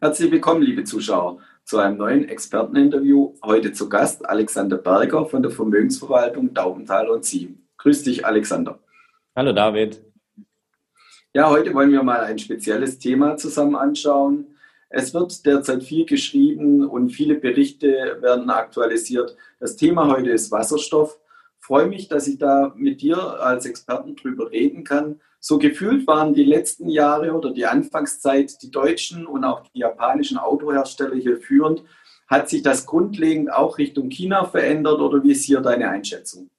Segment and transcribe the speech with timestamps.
[0.00, 3.34] Herzlich willkommen, liebe Zuschauer, zu einem neuen Experteninterview.
[3.42, 7.58] Heute zu Gast Alexander Berger von der Vermögensverwaltung Daubenthal und Sie.
[7.78, 8.78] Grüß dich, Alexander.
[9.34, 10.00] Hallo, David.
[11.34, 14.46] Ja, heute wollen wir mal ein spezielles Thema zusammen anschauen.
[14.88, 19.34] Es wird derzeit viel geschrieben und viele Berichte werden aktualisiert.
[19.58, 21.18] Das Thema heute ist Wasserstoff.
[21.68, 26.34] Freue mich, dass ich da mit dir als Experten drüber reden kann so gefühlt waren
[26.34, 31.84] die letzten Jahre oder die Anfangszeit die deutschen und auch die japanischen Autohersteller hier führend.
[32.26, 36.50] Hat sich das grundlegend auch Richtung China verändert oder wie ist hier deine Einschätzung?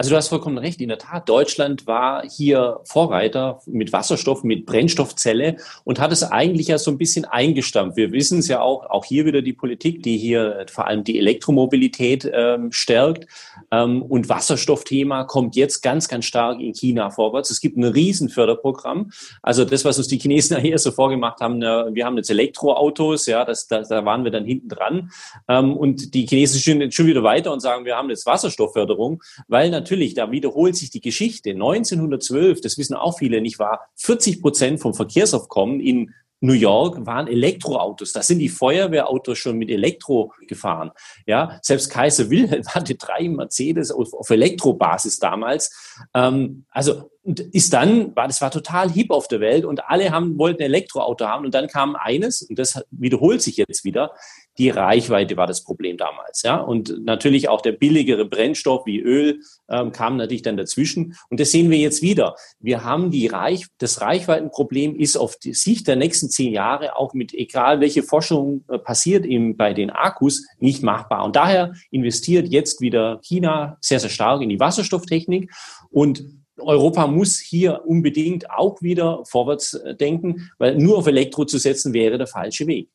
[0.00, 0.80] Also du hast vollkommen recht.
[0.80, 6.68] In der Tat, Deutschland war hier Vorreiter mit Wasserstoff, mit Brennstoffzelle und hat es eigentlich
[6.68, 7.98] ja so ein bisschen eingestampft.
[7.98, 11.18] Wir wissen es ja auch, auch hier wieder die Politik, die hier vor allem die
[11.18, 13.26] Elektromobilität ähm, stärkt.
[13.70, 17.50] Ähm, und Wasserstoffthema kommt jetzt ganz, ganz stark in China vorwärts.
[17.50, 19.10] Es gibt ein Riesenförderprogramm.
[19.42, 23.44] Also das, was uns die Chinesen hier so vorgemacht haben, wir haben jetzt Elektroautos, ja,
[23.44, 25.10] das, das, da waren wir dann hinten dran.
[25.46, 29.68] Ähm, und die Chinesen sind schon wieder weiter und sagen, wir haben jetzt Wasserstoffförderung, weil
[29.68, 31.50] natürlich natürlich, da wiederholt sich die Geschichte.
[31.50, 37.26] 1912, das wissen auch viele nicht wahr, 40 Prozent vom Verkehrsaufkommen in New York waren
[37.26, 38.12] Elektroautos.
[38.12, 40.90] Da sind die Feuerwehrautos schon mit Elektro gefahren.
[41.26, 45.70] Ja, selbst Kaiser Wilhelm hatte drei Mercedes auf, auf Elektrobasis damals.
[46.14, 50.10] Ähm, also und ist dann, war, das war total hip auf der Welt und alle
[50.10, 54.12] haben, wollten Elektroauto haben und dann kam eines, und das wiederholt sich jetzt wieder,
[54.58, 56.42] die Reichweite war das Problem damals.
[56.42, 56.56] Ja?
[56.56, 61.14] Und natürlich auch der billigere Brennstoff wie Öl ähm, kam natürlich dann dazwischen.
[61.28, 62.36] Und das sehen wir jetzt wieder.
[62.58, 67.14] Wir haben die Reich, das Reichweitenproblem ist auf die Sicht der nächsten zehn Jahre auch
[67.14, 71.24] mit egal welche Forschung äh, passiert eben bei den Akkus nicht machbar.
[71.24, 75.50] Und daher investiert jetzt wieder China sehr, sehr stark in die Wasserstofftechnik
[75.90, 76.24] und
[76.60, 81.92] Europa muss hier unbedingt auch wieder vorwärts äh, denken, weil nur auf Elektro zu setzen
[81.92, 82.88] wäre der falsche Weg.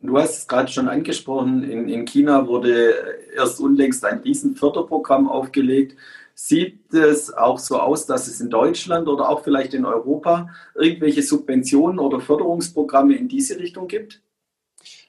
[0.00, 2.94] Du hast es gerade schon angesprochen, in, in China wurde
[3.34, 5.96] erst unlängst ein Riesenförderprogramm aufgelegt.
[6.34, 11.22] Sieht es auch so aus, dass es in Deutschland oder auch vielleicht in Europa irgendwelche
[11.22, 14.22] Subventionen oder Förderungsprogramme in diese Richtung gibt?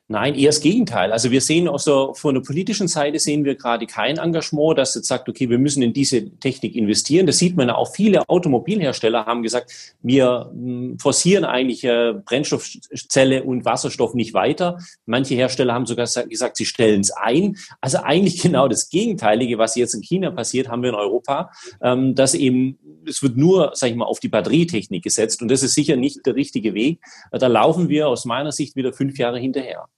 [0.09, 1.12] Nein, eher das Gegenteil.
[1.12, 4.95] Also wir sehen auch so von der politischen Seite sehen wir gerade kein Engagement, das
[4.95, 7.28] jetzt sagt, okay, wir müssen in diese Technik investieren.
[7.28, 7.94] Das sieht man auch.
[7.94, 14.78] Viele Automobilhersteller haben gesagt, wir hm, forcieren eigentlich äh, Brennstoffzelle und Wasserstoff nicht weiter.
[15.06, 17.57] Manche Hersteller haben sogar gesagt, sie stellen es ein.
[17.81, 21.51] Also eigentlich genau das Gegenteilige, was jetzt in China passiert, haben wir in Europa,
[21.81, 25.63] ähm, dass eben es wird nur, sag ich mal, auf die Batterietechnik gesetzt und das
[25.63, 27.01] ist sicher nicht der richtige Weg.
[27.31, 29.89] Da laufen wir aus meiner Sicht wieder fünf Jahre hinterher.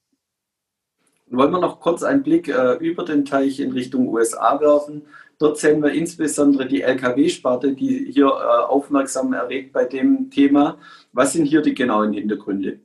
[1.32, 5.04] Wollen wir noch kurz einen Blick äh, über den Teich in Richtung USA werfen?
[5.38, 10.78] Dort sehen wir insbesondere die Lkw-Sparte, die hier äh, aufmerksam erregt bei dem Thema.
[11.14, 12.80] Was sind hier die genauen Hintergründe?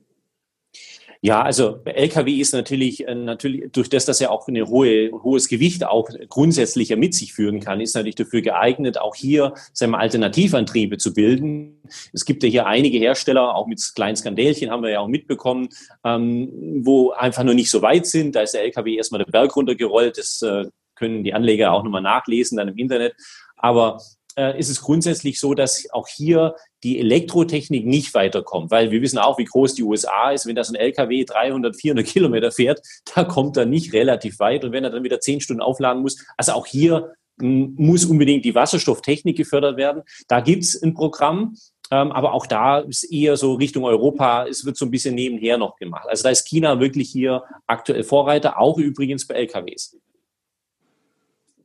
[1.25, 5.47] Ja, also LKW ist natürlich, äh, natürlich durch das, dass er auch eine hohe, hohes
[5.47, 10.99] Gewicht auch grundsätzlich mit sich führen kann, ist natürlich dafür geeignet, auch hier wir, Alternativantriebe
[10.99, 11.81] zu bilden.
[12.13, 15.69] Es gibt ja hier einige Hersteller, auch mit kleinen Skandälchen haben wir ja auch mitbekommen,
[16.03, 16.51] ähm,
[16.83, 18.35] wo einfach nur nicht so weit sind.
[18.35, 20.19] Da ist der LKW erstmal den Berg runtergerollt.
[20.19, 23.15] Das äh, können die Anleger auch nochmal nachlesen dann im Internet.
[23.57, 23.99] Aber
[24.37, 29.17] äh, ist es grundsätzlich so, dass auch hier die Elektrotechnik nicht weiterkommt, weil wir wissen
[29.17, 30.45] auch, wie groß die USA ist.
[30.45, 32.81] Wenn das ein LKW 300, 400 Kilometer fährt,
[33.15, 34.63] da kommt er nicht relativ weit.
[34.63, 38.55] Und wenn er dann wieder zehn Stunden aufladen muss, also auch hier muss unbedingt die
[38.55, 40.03] Wasserstofftechnik gefördert werden.
[40.29, 41.57] Da gibt's ein Programm,
[41.91, 45.57] ähm, aber auch da ist eher so Richtung Europa, es wird so ein bisschen nebenher
[45.57, 46.07] noch gemacht.
[46.07, 49.97] Also da ist China wirklich hier aktuell Vorreiter, auch übrigens bei LKWs.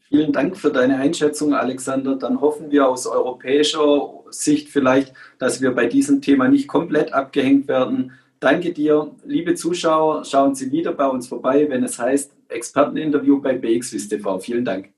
[0.09, 2.17] Vielen Dank für deine Einschätzung, Alexander.
[2.17, 7.69] Dann hoffen wir aus europäischer Sicht vielleicht, dass wir bei diesem Thema nicht komplett abgehängt
[7.69, 8.13] werden.
[8.41, 9.15] Danke dir.
[9.25, 14.39] Liebe Zuschauer, schauen Sie wieder bei uns vorbei, wenn es heißt Experteninterview bei BXWIST TV.
[14.39, 14.91] Vielen Dank.